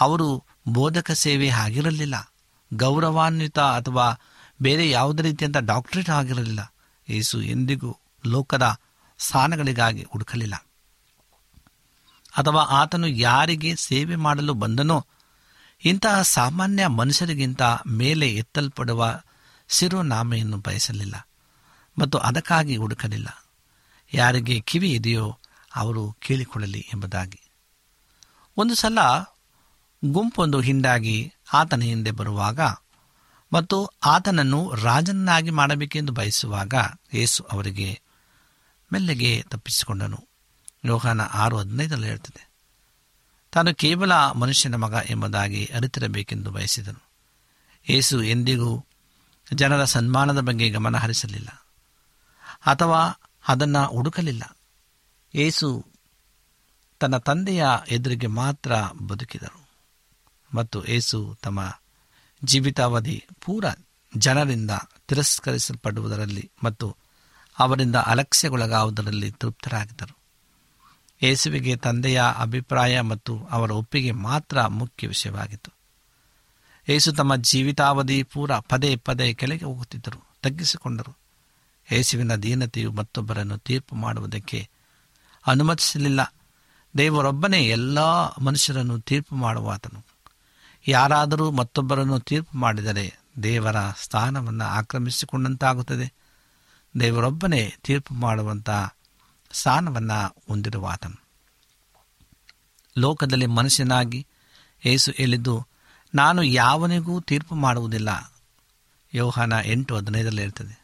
[0.00, 2.34] ಅವರು ಬೋಧಕ ಸೇವೆ ಆಗಿರಲಿಲ್ಲ.
[2.74, 4.14] ಗೌರವಾನ್ವಿತ ಅಥವಾ
[4.62, 6.74] ಬೇರೆ ಯಾವುದೇ ರೀತಿಯಂಥ ಡಾಕ್ಟರೇಟ್ ಆಗಿರಲಿಲ್ಲ.
[7.08, 8.76] ಏಸು ಎಂದಿಗೂ ಲೋಕದ
[9.18, 10.66] ಸ್ಥಾನಗಳಿಗಾಗಿ ಹುಡುಕಲಿಲ್ಲ.
[12.38, 15.06] ಅಥವಾ ಆತನು ಯಾರಿಗೆ ಸೇವೆ ಮಾಡಲು ಬಂದನೋ,
[15.84, 19.20] ಇಂತಹ ಸಾಮಾನ್ಯ ಮನುಷ್ಯರಿಗಿಂತ ಮೇಲೆ ಎತ್ತಲ್ಪಡುವ
[19.68, 21.28] ಸಿರುನಾಮೆಯನ್ನು ಬಯಸಲಿಲ್ಲ
[21.98, 23.44] ಮತ್ತು ಅದಕ್ಕಾಗಿ ಹುಡುಕಲಿಲ್ಲ.
[24.14, 25.38] ಯಾರಿಗೆ ಕಿವಿ ಇದೆಯೋ
[25.74, 27.40] ಅವರು ಕೇಳಿಕೊಳ್ಳಲಿ ಎಂಬುದಾಗಿ.
[28.56, 28.98] ಒಂದು ಸಲ
[30.04, 32.60] ಗುಂಪೊಂದು ಹಿಂಡಾಗಿ ಆತನ ಹಿಂದೆ ಬರುವಾಗ
[33.52, 36.74] ಮತ್ತು ಆತನನ್ನು ರಾಜನನ್ನಾಗಿ ಮಾಡಬೇಕೆಂದು ಬಯಸುವಾಗ
[37.14, 38.00] ಯೇಸು ಅವರಿಗೆ
[38.92, 40.28] ಮೆಲ್ಲಗೆ ತಪ್ಪಿಸಿಕೊಂಡನು.
[40.84, 42.42] ಯೋಹಾನ ಆರು ಹದಿನೈದರಲ್ಲಿ ಹೇಳ್ತದೆ,
[43.52, 47.02] ತಾನು ಕೇವಲ ಮನುಷ್ಯನ ಮಗ ಎಂಬುದಾಗಿ ಅರಿತಿರಬೇಕೆಂದು ಬಯಸಿದನು.
[47.86, 48.86] ಏಸು ಎಂದಿಗೂ
[49.52, 51.50] ಜನರ ಸನ್ಮಾನದ ಬಗ್ಗೆ ಗಮನ ಹರಿಸಲಿಲ್ಲ,
[52.66, 53.00] ಅಥವಾ
[53.48, 54.56] ಅದನ್ನು ಹುಡುಕಲಿಲ್ಲ.
[55.34, 55.68] ಏಸು
[57.00, 59.60] ತನ್ನ ತಂದೆಯ ಎದುರಿಗೆ ಮಾತ್ರ ಬದುಕಿದರು,
[60.54, 61.60] ಮತ್ತು ಏಸು ತಮ್ಮ
[62.44, 63.64] ಜೀವಿತಾವಧಿ ಪೂರ
[64.12, 64.70] ಜನರಿಂದ
[65.08, 66.96] ತಿರಸ್ಕರಿಸಲ್ಪಡುವುದರಲ್ಲಿ ಮತ್ತು
[67.58, 70.21] ಅವರಿಂದ ಅಲಕ್ಷ್ಯಗೊಳಗಾವುದರಲ್ಲಿ ತೃಪ್ತರಾಗಿದ್ದರು.
[71.22, 75.72] ಯೇಸುವಿಗೆ ತಂದೆಯ ಅಭಿಪ್ರಾಯ ಮತ್ತು ಅವರ ಒಪ್ಪಿಗೆ ಮಾತ್ರ ಮುಖ್ಯ ವಿಷಯವಾಗಿತ್ತು.
[76.88, 81.16] ಏಸು ತಮ್ಮ ಜೀವಿತಾವಧಿ ಪೂರ ಪದೇ ಪದೇ ಕೆಳಗೆ ಹೋಗುತ್ತಿದ್ದರು, ತಗ್ಗಿಸಿಕೊಂಡರು.
[81.92, 84.68] ಯೇಸುವಿನ ದೀನತೆಯು ಮತ್ತೊಬ್ಬರನ್ನು ತೀರ್ಪು ಮಾಡುವುದಕ್ಕೆ
[85.46, 86.34] ಅನುಮತಿಸಲಿಲ್ಲ.
[86.98, 87.98] ದೇವರೊಬ್ಬನೇ ಎಲ್ಲ
[88.40, 90.04] ಮನುಷ್ಯರನ್ನು ತೀರ್ಪು ಮಾಡುವಾತನು.
[90.88, 96.12] ಯಾರಾದರೂ ಮತ್ತೊಬ್ಬರನ್ನು ತೀರ್ಪು ಮಾಡಿದರೆ ದೇವರ ಸ್ಥಾನವನ್ನು ಆಕ್ರಮಿಸಿಕೊಂಡಂತಾಗುತ್ತದೆ.
[97.00, 98.70] ದೇವರೊಬ್ಬನೇ ತೀರ್ಪು ಮಾಡುವಂಥ
[99.52, 101.22] ಸ್ಥಾನವನ್ನು ಹೊಂದಿರುವಾತನು
[102.98, 104.26] ಲೋಕದಲ್ಲಿ ಮನುಷ್ಯನಾಗಿ
[104.84, 105.66] ಏಸು ಹೇಳಿದ್ದು,
[106.14, 108.32] ನಾನು ಯಾವನಿಗೂ ತೀರ್ಪು ಮಾಡುವುದಿಲ್ಲ.
[109.14, 110.82] ಯೋಹಾನ ಎಂಟು ಹದಿನೈದರಲ್ಲಿ ಇರ್ತದೆ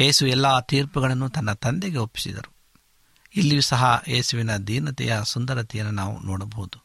[0.00, 2.52] ಏಸು ಎಲ್ಲ ತೀರ್ಪುಗಳನ್ನು ತನ್ನ ತಂದೆಗೆ ಒಪ್ಪಿಸಿದರು.
[3.34, 6.84] ಇಲ್ಲಿಯೂ ಸಹ ಏಸುವಿನ ದೀನತೆಯ ಸುಂದರತೆಯನ್ನು ನಾವು ನೋಡಬಹುದು.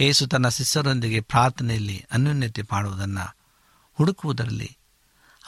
[0.00, 3.36] ಏಸು ತನ್ನ ಶಿಷ್ಯರೊಂದಿಗೆ ಪ್ರಾರ್ಥನೆಯಲ್ಲಿ ಅನ್ಯೋನ್ಯತೆ ಮಾಡುವುದನ್ನು
[3.92, 4.76] ಹುಡುಕುವುದರಲ್ಲಿ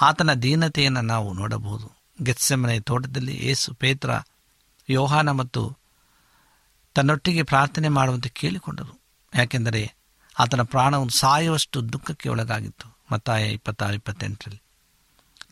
[0.01, 2.02] ಆತನ ದೀನತೆಯನ್ನು ನಾವು ನೋಡಬಹುದು.
[2.23, 4.11] ಗೆತ್ಸೆಮನೆ ತೋಟದಲ್ಲಿ ಏಸು ಪೇತ್ರ,
[4.89, 5.79] ಯೋಹಾನ ಮತ್ತು
[6.95, 9.01] ತನ್ನೊಟ್ಟಿಗೆ ಪ್ರಾರ್ಥನೆ ಮಾಡುವಂತೆ ಕೇಳಿಕೊಂಡರು.
[9.35, 9.95] ಯಾಕೆಂದರೆ
[10.39, 12.97] ಆತನ ಪ್ರಾಣವನ್ನು ಸಾಯುವಷ್ಟು ದುಃಖಕ್ಕೆ ಒಳಗಾಗಿತ್ತು.
[13.13, 14.63] ಮತ್ತಾಯ ಇಪ್ಪತ್ತಾರು, ಇಪ್ಪತ್ತೆಂಟರಲ್ಲಿ.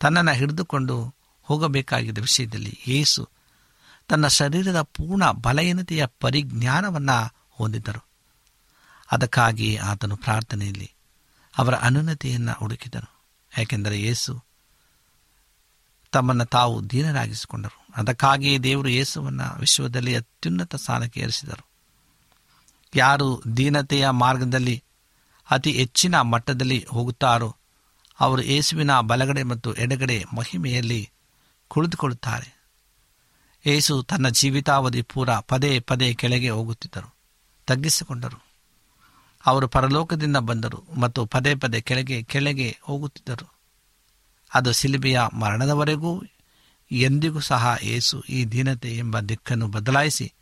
[0.01, 3.29] ತನ್ನನ್ನು ಹಿಡಿದುಕೊಂಡು ಹೋಗಬೇಕಾಗಿದ್ದ ವಿಷಯದಲ್ಲಿ ಏಸು
[4.09, 8.05] ತನ್ನ ಶರೀರದ ಪೂರ್ಣ ಬಲಹೀನತೆಯ ಪರಿಜ್ಞಾನವನ್ನು ಹೊಂದಿದ್ದರು.
[9.13, 10.93] ಅದಕ್ಕಾಗಿ ಆತನು ಪ್ರಾರ್ಥನೆಯಲ್ಲಿ
[11.59, 13.23] ಅವರ ಅನುನ್ನತಿಯನ್ನು ಹುಡುಕಿದನು.
[13.59, 14.45] ಯಾಕೆಂದರೆ ಯೇಸು
[16.13, 17.87] ತಮ್ಮನ್ನು ತಾವು ದೀನರಾಗಿಸಿಕೊಂಡರು.
[17.97, 21.67] ಅದಕ್ಕಾಗಿಯೇ ದೇವರು ಯೇಸುವನ್ನು ವಿಶ್ವದಲ್ಲಿ ಅತ್ಯುನ್ನತ ಸ್ಥಾನಕ್ಕೆ ಏರಿಸಿದರು.
[22.97, 24.83] ಯಾರು ದೀನತೆಯ ಮಾರ್ಗದಲ್ಲಿ,
[25.51, 27.57] ಅತಿ ಹೆಚ್ಚಿನ ಮಟ್ಟದಲ್ಲಿ ಹೋಗುತ್ತಾರೋ,
[28.21, 31.11] ಅವರು ಯೇಸುವಿನ ಬಲಗಡೆ ಮತ್ತು ಎಡಗಡೆ ಮಹಿಮೆಯಲ್ಲಿ
[31.69, 32.61] ಕುಳಿತುಕೊಳ್ಳುತ್ತಾರೆ.
[33.67, 37.15] ಏಸು ತನ್ನ ಜೀವಿತಾವಧಿ ಪೂರ ಪದೇ ಪದೇ ಕೆಳಗೆ ಹೋಗುತ್ತಿದ್ದರು,
[37.67, 38.45] ತಗ್ಗಿಸಿಕೊಂಡರು.
[39.47, 43.60] ಅವರು ಪರಲೋಕದಿಂದ ಬಂದರು ಮತ್ತು ಪದೇ ಪದೇ ಕೆಳಗೆ ಕೆಳಗೆ ಹೋಗುತ್ತಿದ್ದರು.
[44.55, 46.23] ಅದು ಸಿಲಿಬೆಯ ಮರಣದವರೆಗೂ
[46.93, 50.33] ಎಂದಿಗೂ ಸಹ ಏಸು ಈ ದೀನತೆ ಎಂಬ ದಿಕ್ಕನ್ನು ಬದಲಾಯಿಸಿ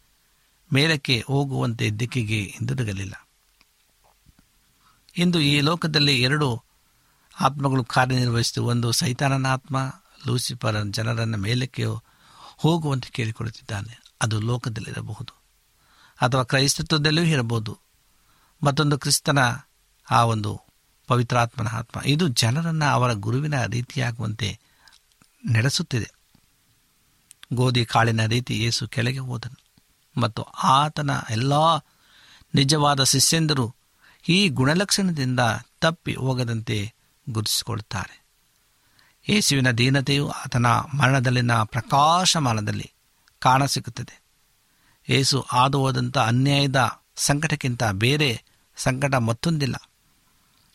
[0.73, 3.29] ಮೇಲಕ್ಕೆ ಹೋಗುವಂತೆ ದಿಕ್ಕಿಗೆ ಹಿಂದಿರುಗಲಿಲ್ಲ.
[5.17, 6.63] ಇಂದು ಈ ಲೋಕದಲ್ಲಿ ಎರಡು
[7.41, 8.65] ಆತ್ಮಗಳು ಕಾರ್ಯನಿರ್ವಹಿಸಿತು.
[8.65, 9.93] ಒಂದು ಸೈತಾನನ ಆತ್ಮ,
[10.27, 11.85] ಲೂಸಿಫರ್ ಜನರನ್ನು ಮೇಲಕ್ಕೆ
[12.57, 14.03] ಹೋಗುವಂತೆ ಕೇಳಿಕೊಳ್ಳುತ್ತಿದ್ದಾನೆ.
[14.23, 15.39] ಅದು ಲೋಕದಲ್ಲಿರಬಹುದು
[16.21, 17.79] ಅಥವಾ ಕ್ರೈಸ್ತತ್ವದಲ್ಲೂ ಇರಬಹುದು.
[18.63, 19.39] ಮತ್ತೊಂದು ಕ್ರಿಸ್ತನ
[20.11, 20.68] ಆ ಒಂದು
[21.09, 22.01] ಪವಿತ್ರಾತ್ಮನ ಆತ್ಮ.
[22.05, 24.59] ಇದು ಜನರನ್ನು ಅವರ ಗುರುವಿನ ರೀತಿಯಾಗುವಂತೆ
[25.45, 26.11] ನಡೆಸುತ್ತಿದೆ.
[27.53, 29.69] ಗೋಧಿ ಕಾಳಿನ ರೀತಿ ಯೇಸು ಕೆಳಗೆ ಹೋದನು.
[30.21, 31.53] ಮತ್ತು ಆತನ ಎಲ್ಲ
[32.55, 33.75] ನಿಜವಾದ ಶಿಷ್ಯಂದರು
[34.29, 35.41] ಈ ಗುಣಲಕ್ಷಣದಿಂದ
[35.81, 36.95] ತಪ್ಪಿ ಹೋಗದಂತೆ
[37.29, 38.25] ಗುರುತಿಸಿಕೊಳ್ಳುತ್ತಾರೆ
[39.29, 42.93] ಯೇಸುವಿನ ದೀನತೆಯು ಆತನ ಮರಣದಲ್ಲಿನ ಪ್ರಕಾಶಮಾನದಲ್ಲಿ
[43.39, 44.23] ಕಾಣಸಿಗುತ್ತದೆ.
[45.09, 48.45] ಯೇಸು ಹಾದು ಹೋದಂಥ ಅನ್ಯಾಯದ ಸಂಕಟಕ್ಕಿಂತ ಬೇರೆ
[48.77, 49.88] ಸಂಕಟ ಮತ್ತೊಂದಿಲ್ಲ.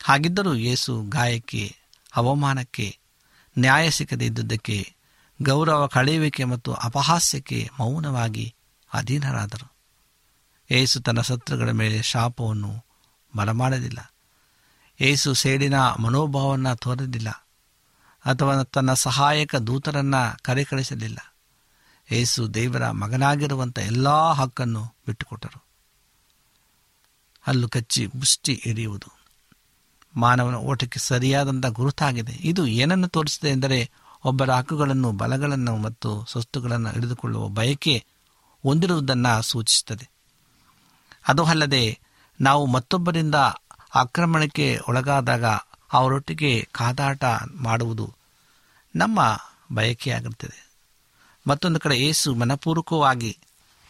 [0.03, 1.75] ಹಾಗಿದ್ದರೂ ಯೇಸು ಗಾಯಕ್ಕೆ,
[2.15, 2.97] ಅವಮಾನಕ್ಕೆ
[3.57, 4.93] ನ್ಯಾಯ ಸಿಕ್ಕದೇ ಇದ್ದುದಕ್ಕೆ
[5.41, 8.55] ಗೌರವ ಕಳೆಯುವಿಕೆ ಮತ್ತು ಅಪಹಾಸ್ಯಕ್ಕೆ ಮೌನವಾಗಿ
[8.93, 9.73] ಅಧೀನರಾದರು.
[10.71, 12.85] ಏಸು ತನ್ನ ಶತ್ರುಗಳ ಮೇಲೆ ಶಾಪವನ್ನು
[13.35, 14.13] ಬರಮಾಡಲಿಲ್ಲ
[14.99, 17.29] ಏಸು ಸೇಡಿನ ಮನೋಭಾವವನ್ನು ತೋರಲಿಲ್ಲ
[18.25, 21.35] ಅಥವಾ ತನ್ನ ಸಹಾಯಕ ದೂತರನ್ನು ಕರೆಕಳಿಸಲಿಲ್ಲ.
[22.11, 25.65] ಏಸು ದೇವರ ಮಗನಾಗಿರುವಂಥ ಎಲ್ಲ ಹಕ್ಕನ್ನು ಬಿಟ್ಟುಕೊಟ್ಟರು.
[27.41, 29.22] ಹಲ್ಲು ಕಚ್ಚಿ ಮುಷ್ಟಿ ಹಿಡಿಯುವುದು
[30.15, 32.31] ಮಾನವನ ಓಟಕ್ಕೆ ಸರಿಯಾದಂಥ ಗುರುತಾಗಿದೆ.
[32.31, 33.91] ಇದು ಏನನ್ನು ತೋರಿಸಿದೆ ಎಂದರೆ
[34.25, 38.05] ಒಬ್ಬರ ಹಕ್ಕುಗಳನ್ನು, ಬಲಗಳನ್ನು ಮತ್ತು ಸ್ವತ್ತುಗಳನ್ನು ಹಿಡಿದುಕೊಳ್ಳುವ ಬಯಕೆ
[38.63, 40.09] ಹೊಂದಿರುವುದನ್ನು ಸೂಚಿಸುತ್ತದೆ.
[41.27, 41.99] ಅದು ಅಲ್ಲದೆ
[42.41, 43.35] ನಾವು ಮತ್ತೊಬ್ಬರಿಂದ
[43.95, 45.45] ಆಕ್ರಮಣಕ್ಕೆ ಒಳಗಾದಾಗ
[45.93, 47.23] ಅವರೊಟ್ಟಿಗೆ ಕಾದಾಟ
[47.61, 48.13] ಮಾಡುವುದು
[48.95, 49.39] ನಮ್ಮ
[49.73, 50.69] ಬಯಕೆಯಾಗಿರುತ್ತದೆ.
[51.47, 53.37] ಮತ್ತೊಂದು ಕಡೆ ಏಸು ಮನಪೂರ್ವಕವಾಗಿ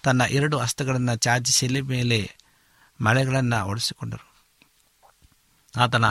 [0.04, 2.36] ತನ್ನ ಎರಡು ಹಸ್ತಗಳನ್ನು ಚಾಚಿಸಲಿ ಮೇಲೆ
[3.02, 4.33] ಮಳೆಗಳನ್ನು ಒಡಿಸಿಕೊಂಡರು.
[5.78, 6.06] ಆತನ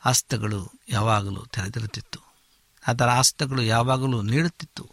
[0.00, 2.20] ಹಸ್ತಗಳು ಯಾವಾಗಲೂ ತೆರೆದಿರುತ್ತಿತ್ತು.
[2.88, 4.90] ಆತನ ಹಸ್ತಗಳು ಯಾವಾಗಲೂ ನೀಡುತ್ತಿತ್ತು.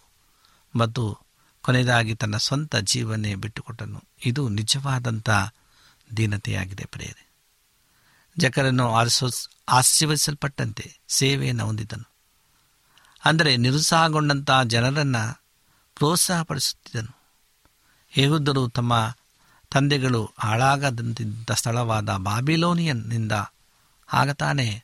[0.76, 1.20] ಮತ್ತು
[1.62, 4.04] ಕೊನೆಯದಾಗಿ ತನ್ನ ಸ್ವಂತ ಜೀವನೇ ಬಿಟ್ಟುಕೊಟ್ಟನು.
[4.26, 5.30] ಇದು ನಿಜವಾದಂಥ
[6.18, 7.28] ದೀನತೆಯಾಗಿದೆ ಪ್ರೇರೆ
[8.38, 9.28] ಜಕರನ್ನು ಆರಿಸೋ
[9.70, 12.12] ಆಶೀರ್ವದಿಸಲ್ಪಟ್ಟಂತೆ ಸೇವೆಯನ್ನು ಹೊಂದಿದ್ದನು
[13.26, 15.44] ಅಂದರೆ ನಿರುತ್ಸಾಹಗೊಂಡಂಥ ಜನರನ್ನು
[15.96, 17.18] ಪ್ರೋತ್ಸಾಹಪಡಿಸುತ್ತಿದ್ದನು.
[18.10, 19.16] ಹೇಗುದ್ದರೂ ತಮ್ಮ
[19.72, 23.32] ತಂದೆಗಳು ಹಾಳಾಗದಂತಿದ್ದ ಸ್ಥಳವಾದ ಬಾಬಿಲೋನಿಯನ್ನಿಂದ
[24.10, 24.84] ಆಗ ತಾನೇ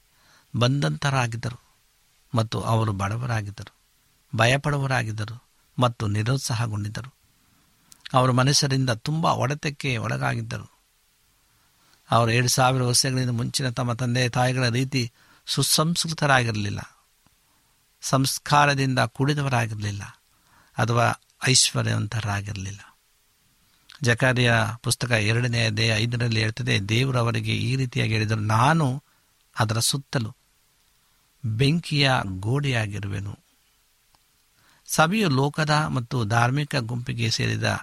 [0.56, 1.60] ಬಂದಂತರಾಗಿದ್ದರು
[2.34, 3.74] ಮತ್ತು ಅವರು ಬಡವರಾಗಿದ್ದರು,
[4.34, 5.36] ಭಯಪಡುವರಾಗಿದ್ದರು
[5.78, 7.12] ಮತ್ತು ನಿರುತ್ಸಾಹಗೊಂಡಿದ್ದರು.
[8.14, 10.68] ಅವರು ಮನುಷ್ಯರಿಂದ ತುಂಬ ಒಡೆತಕ್ಕೆ ಒಳಗಾಗಿದ್ದರು.
[12.10, 15.12] ಅವರು ಎರಡು ಸಾವಿರ ವರ್ಷಗಳಿಂದ ಮುಂಚಿನ ತಮ್ಮ ತಂದೆ ತಾಯಿಗಳ ರೀತಿ
[15.48, 16.82] ಸುಸಂಸ್ಕೃತರಾಗಿರಲಿಲ್ಲ,
[18.02, 20.04] ಸಂಸ್ಕಾರದಿಂದ ಕೂಡಿದವರಾಗಿರಲಿಲ್ಲ
[20.78, 21.06] ಅಥವಾ
[21.48, 22.82] ಐಶ್ವರ್ಯವಂತರಾಗಿರಲಿಲ್ಲ.
[24.04, 29.04] ಜಕಾರಿಯ ಪುಸ್ತಕ ಎರಡನೇ ಅದೇ ಐದರಲ್ಲಿ ಹೇಳ್ತದೆ, ದೇವರು ಅವರಿಗೆ ಈ ರೀತಿಯಾಗಿ ಹೇಳಿದರು, ನಾನು
[29.60, 30.36] ಅದರ ಸುತ್ತಲೂ
[31.46, 33.40] ಬೆಂಕಿಯ ಗೋಡೆಯಾಗಿರುವೆನು.
[34.88, 37.80] ಸಭೆಯು ಲೋಕದ ಮತ್ತು ಧಾರ್ಮಿಕ ಗುಂಪಿಗೆ ಸೇರಿದ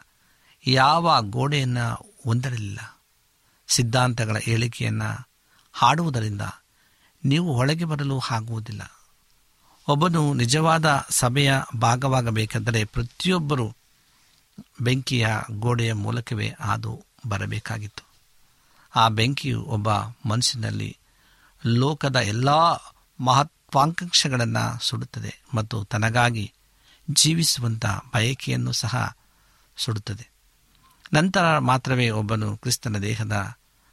[0.66, 3.00] ಯಾವ ಗೋಡೆಯನ್ನು ಹೊಂದಿರಲಿಲ್ಲ
[3.68, 5.28] ಸಿದ್ಧಾಂತಗಳ ಹೇಳಿಕೆಯನ್ನು
[5.72, 6.40] ಹಾಡುವುದರಿಂದ
[7.24, 9.00] ನೀವು ಒಳಗೆ ಬರಲು ಆಗುವುದಿಲ್ಲ.
[9.88, 13.74] ಒಬ್ಬನು ನಿಜವಾದ ಸಭೆಯ ಭಾಗವಾಗಬೇಕೆಂದರೆ ಪ್ರತಿಯೊಬ್ಬರೂ
[14.80, 18.04] ಬೆಂಕಿಯ ಗೋಡೆಯ ಮೂಲಕವೇ ಹಾದು ಬರಬೇಕಾಗಿತ್ತು.
[18.96, 19.88] ಆ ಬೆಂಕಿಯು ಒಬ್ಬ
[20.28, 20.96] ಮನುಷ್ಯನಲ್ಲಿ
[21.66, 22.48] ಲೋಕದ ಎಲ್ಲ
[23.20, 26.52] ಮಹತ್ವಾಕಾಂಕ್ಷೆಗಳನ್ನು ಸುಡುತ್ತದೆ ಮತ್ತು ತನಗಾಗಿ
[27.10, 29.16] ಜೀವಿಸುವಂಥ ಬಯಕೆಯನ್ನು ಸಹ
[29.76, 30.30] ಸುಡುತ್ತದೆ.
[31.12, 33.52] ನಂತರ ಮಾತ್ರವೇ ಒಬ್ಬನು ಕ್ರಿಸ್ತನ ದೇಹದ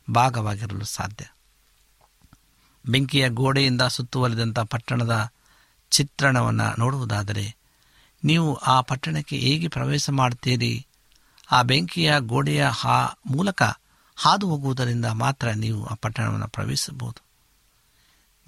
[0.09, 1.25] ಭಾಗವಾಗಿರಲು ಸಾಧ್ಯ.
[2.89, 5.31] ಬೆಂಕಿಯ ಗೋಡೆಯಿಂದ ಸುತ್ತುವರಿದಂಥ ಪಟ್ಟಣದ
[5.91, 7.55] ಚಿತ್ರಣವನ್ನು ನೋಡುವುದಾದರೆ,
[8.23, 10.87] ನೀವು ಆ ಪಟ್ಟಣಕ್ಕೆ ಹೇಗೆ ಪ್ರವೇಶ ಮಾಡ್ತೀರಿ
[11.51, 13.63] ಆ ಬೆಂಕಿಯ ಗೋಡೆಯ ಹಾ ಮೂಲಕ
[14.15, 17.26] ಹಾದು ಹೋಗುವುದರಿಂದ ಮಾತ್ರ ನೀವು ಆ ಪಟ್ಟಣವನ್ನು ಪ್ರವೇಶಿಸಬಹುದು.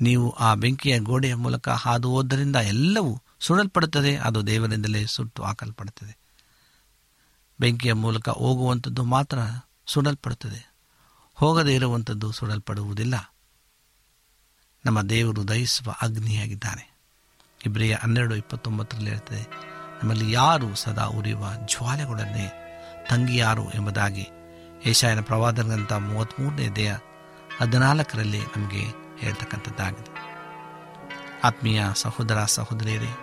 [0.02, 6.18] ನೀವು ಆ ಬೆಂಕಿಯ ಗೋಡೆಯ ಮೂಲಕ ಹಾದು ಹೋದ್ದರಿಂದ ಎಲ್ಲವೂ ಸುಡಲ್ಪಡುತ್ತದೆ, ಅದು ದೇವರಿಂದಲೇ ಸುಟ್ಟು ಹಾಕಲ್ಪಡುತ್ತದೆ.
[7.60, 9.38] ಬೆಂಕಿಯ ಮೂಲಕ ಹೋಗುವಂಥದ್ದು ಮಾತ್ರ
[9.86, 10.74] ಸುಡಲ್ಪಡುತ್ತದೆ.
[11.34, 13.34] ಹೋಗದೇ ಇರುವಂಥದ್ದು ಸುಡಲ್ಪಡುವುದಿಲ್ಲ.
[14.86, 17.00] ನಮ್ಮ ದೇವರು ದಯಿಸುವ ಅಗ್ನಿಯಾಗಿದ್ದಾನೆ.
[17.66, 19.48] ಇಬ್ರಿಯ ಹನ್ನೆರಡು ಇಪ್ಪತ್ತೊಂಬತ್ತರಲ್ಲಿ ಇರ್ತದೆ
[20.04, 22.52] ನಮ್ಮಲ್ಲಿ ಯಾರು ಸದಾ ಉರಿಯುವ ಜ್ವಾಲೆಗಳನ್ನೇ
[23.10, 24.28] ತಂಗಿಯಾರು ಎಂಬುದಾಗಿ
[24.86, 26.96] ಏಷಾಯನ ಪ್ರವಾದನಂಥ ಮೂವತ್ತ್ಮೂರನೇ ದೇಹ
[27.58, 30.20] ಹದಿನಾಲ್ಕರಲ್ಲಿ ನಮಗೆ ಹೇಳ್ತಕ್ಕಂಥದ್ದಾಗಿದೆ.
[31.44, 33.18] ಆತ್ಮೀಯ ಸಹೋದರ, ಸಹೋದರಿಯರೇ,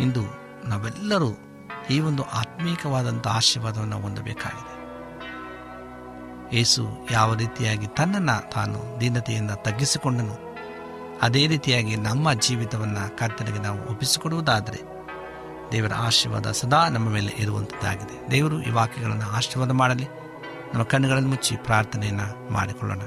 [0.00, 0.22] ಇಂದು
[0.68, 1.28] ನಾವೆಲ್ಲರೂ
[1.90, 4.80] ಈ ಒಂದು ಆತ್ಮೀಕವಾದಂಥ ಆಶೀರ್ವಾದವನ್ನು ಹೊಂದಬೇಕಾಗಿದೆ.
[6.56, 10.56] ಏಸು ಯಾವ ರೀತಿಯಾಗಿ ತನ್ನನ್ನು ತಾನು ದೀನತೆಯಿಂದ ತಗ್ಗಿಸಿಕೊಂಡನು,
[11.22, 15.00] ಅದೇ ರೀತಿಯಾಗಿ ನಮ್ಮ ಜೀವಿತವನ್ನು ಕರ್ತನಿಗೆ ನಾವು ಒಪ್ಪಿಸಿಕೊಡುವುದಾದರೆ,
[15.72, 18.30] ದೇವರ ಆಶೀರ್ವಾದ ಸದಾ ನಮ್ಮ ಮೇಲೆ ಇರುವಂಥದ್ದಾಗಿದೆ.
[18.30, 20.04] ದೇವರು ಈ ವಾಕ್ಯಗಳನ್ನು ಆಶೀರ್ವಾದ ಮಾಡಲಿ.
[20.72, 23.00] ನಮ್ಮ ಕಣ್ಣುಗಳನ್ನು ಮುಚ್ಚಿ ಪ್ರಾರ್ಥನೆಯನ್ನು ಮಾಡಿಕೊಳ್ಳೋಣ.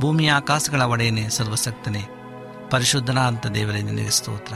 [0.00, 2.06] ಭೂಮಿಯ ಆಕಾಶಗಳ ಒಡೆಯನೇ ಸರ್ವಸಕ್ತನೇ
[2.70, 4.54] ಪರಿಶುದ್ಧನ ಅಂತ ದೇವರೇ, ನಿನಗೆ ಸ್ತೋತ್ರ.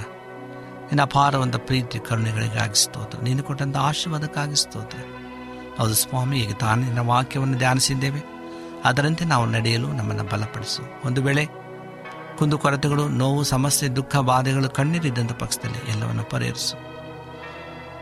[0.84, 3.18] ನಿನ್ನ ಅಪಾರವಂತ ಪ್ರೀತಿ, ಕರುಣೆಗಳಿಗಾಗಿ ಸ್ತೋತ್ರ.
[3.22, 4.98] ನೀನು ಕೊಟ್ಟಂಥ ಆಶೀರ್ವಾದಕ್ಕಾಗಿ ಸ್ತೋತ್ರ.
[5.78, 8.22] ಹೌದು ಸ್ವಾಮಿ, ಈಗ ತಾನು ನಿನ್ನ ವಾಕ್ಯವನ್ನು ಧ್ಯಾನಿಸಿದ್ದೇವೆ.
[8.84, 10.82] ಅದರಂತೆ ನಾವು ನಡೆಯಲು ನಮ್ಮನ್ನು ಬಲಪಡಿಸು.
[11.04, 11.46] ಒಂದು ವೇಳೆ
[12.38, 16.76] ಕುಂದುಕೊರತೆಗಳು ನೋವು, ಸಮಸ್ಯೆ, ದುಃಖ, ಬಾಧೆಗಳು ಕಣ್ಣೀರಿದ್ದಂಥ ಪಕ್ಷದಲ್ಲಿ ಎಲ್ಲವನ್ನು ಪರಿಹರಿಸು.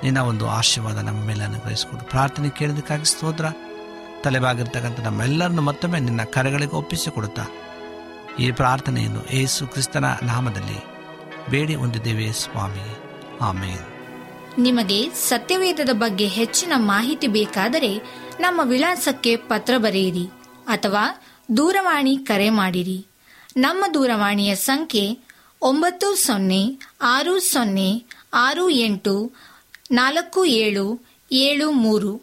[0.02, 2.04] ನಿನ್ನ ಒಂದು ಆಶೀರ್ವಾದ ನಮ್ಮ ಮೇಲೆ ಅನುಗ್ರಹಿಸಿಕೊಂಡು.
[2.04, 3.44] ಪ್ರಾರ್ಥನೆ ಕೇಳಿದಕ್ಕಾಗಿ ಸ್ತೋತ್ರ.
[4.22, 7.44] ತಲೆಬಾಗಿರ್ತಕ್ಕಂಥ ನಮ್ಮೆಲ್ಲರನ್ನು ಮತ್ತೊಮ್ಮೆ ನಿನ್ನ ಕರೆಗಳಿಗೆ ಒಪ್ಪಿಸಿಕೊಡುತ್ತಾ
[8.38, 10.92] ಈ ಪ್ರಾರ್ಥನೆಯನ್ನು ಏಸು ಕ್ರಿಸ್ತನ ನಾಮದಲ್ಲಿ
[11.50, 12.96] ಬೇಡಿ ಹೊಂದಿದ್ದೇವೆ ಸ್ವಾಮಿ.
[13.40, 13.80] ಆಮೇನ್.
[14.58, 17.98] ನಿಮಗೆ ಸತ್ಯವೇದದ ಬಗ್ಗೆ ಹೆಚ್ಚಿನ ಮಾಹಿತಿ ಬೇಕಾದರೆ
[18.40, 20.26] ನಮ್ಮ ವಿಳಾಸಕ್ಕೆ ಪತ್ರ ಬರೆಯಿರಿ
[20.66, 21.22] ಅಥವಾ
[21.56, 23.06] ದೂರವಾಣಿ ಕರೆ ಮಾಡಿರಿ.
[23.56, 25.18] ನಮ್ಮ ದೂರವಾಣಿಯ ಸಂಖ್ಯೆ
[25.62, 28.04] ಒಂಬತ್ತು ಸೊನ್ನೆ ಆರು ಸೊನ್ನೆ
[28.34, 29.32] ಆರು ಎಂಟು
[29.90, 32.16] ನಾಲ್ಕು ಏಳು ಏಳು ಮೂರು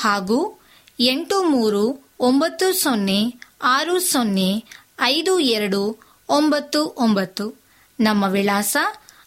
[0.00, 0.55] ಹಾಗೂ
[1.00, 4.64] ಎಂಟು ಮೂರು ಒಂಬತ್ತು ಸೊನ್ನೆ ಆರು ಸೊನ್ನೆ
[5.00, 7.62] ಐದು ಎರಡು ಒಂಬತ್ತು ಒಂಬತ್ತು.
[8.00, 8.76] ನಮ್ಮ ವಿಳಾಸ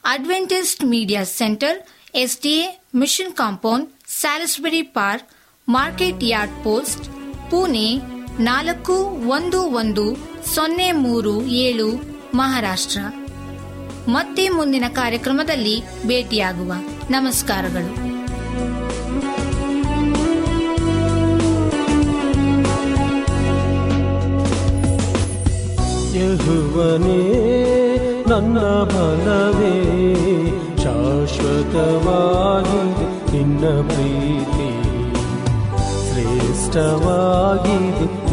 [0.04, 5.30] Adventist media centre S D A mission compound, Salisbury park,
[5.70, 7.06] market yard post,
[7.52, 7.96] Pune
[8.40, 8.94] ನಾಲ್ಕು
[9.30, 10.16] ಒಂದು ಒಂದು
[10.56, 11.96] ಸೊನ್ನೆ ಮೂರು ಏಳು,
[12.36, 13.00] ಮಹಾರಾಷ್ಟ್ರ.
[14.08, 16.74] ಮತ್ತೆ ಮುಂದಿನ ಕಾರ್ಯಕ್ರಮದಲ್ಲಿ ಭೇಟಿಯಾಗುವ.
[17.10, 18.09] ನಮಸ್ಕಾರಗಳು.
[26.14, 27.22] ಯಹುವನೇ
[28.30, 29.84] ನನ್ನ ಬಲವೇ
[30.78, 31.62] ಶಾಶ್ವತವಾಗಿ
[33.38, 34.70] ನಿನ್ನ ಪ್ರೀತಿ.
[36.10, 37.78] ಶ್ರೇಷ್ಠವಾಗಿ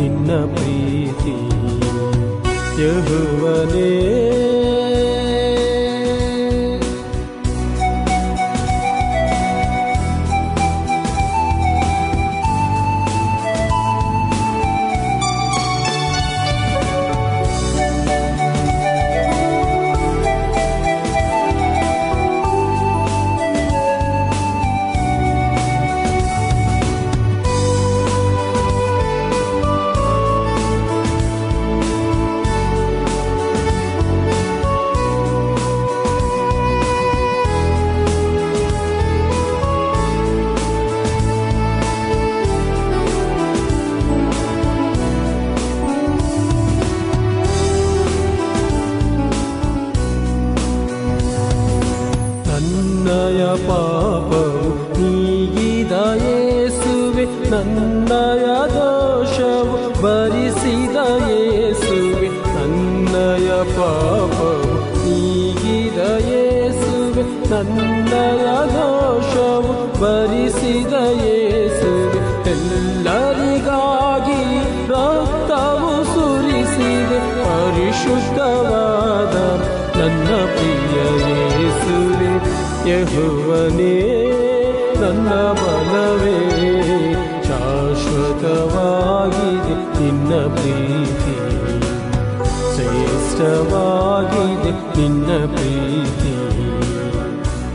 [0.00, 1.36] ನಿನ್ನ ಪ್ರೀತಿ.
[2.82, 4.15] ಯಹುವನೇ
[55.92, 60.96] ಯೇಸುವೆ, ನನ್ನಯ ದೋಷವು ಭರಿಸಿದ
[61.30, 65.98] ಯೇಸುವೆ, ನನ್ನಯ ಪಾಪವು ನೀಗಿದ
[66.30, 72.50] ಯೇಸುವೆ, ನನ್ನಯ ದೋಷವು ಭರಿಸಿದ ಯೇಸುವೆ.
[72.50, 74.42] ಎಲ್ಲರಿಗಾಗಿ
[74.88, 79.36] ರಕ್ತವು ಸುರಿಸಿದೆ, ಪರಿಶುದ್ಧವಾದ
[79.98, 80.98] ನನ್ನ ಪ್ರಿಯ
[81.30, 82.32] ಯೇಸುವೆ,
[82.90, 84.15] ಯಹುವನೇ.
[85.16, 86.38] ನನ್ನ ಬಲವೇ
[87.48, 88.16] ಶಾಶ್ವತವಾಗಿದೆ
[89.98, 91.34] ನಿನ್ನ ಪ್ರೀತಿ
[92.72, 96.32] ಶ್ರೇಷ್ಠವಾಗಿದೆ ನಿನ್ನ ಪ್ರೀತಿ.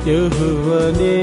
[0.10, 1.16] ಯಹುವನೇ